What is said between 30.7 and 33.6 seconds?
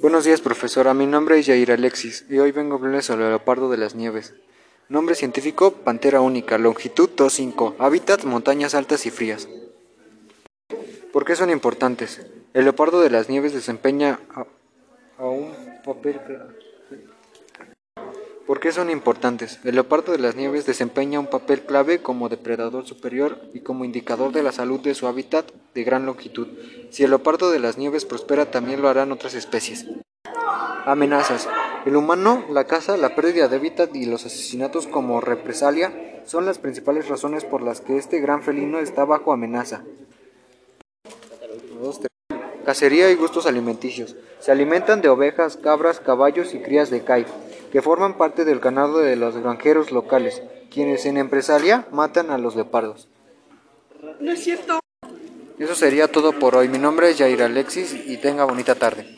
Amenazas. El humano, la caza, la pérdida de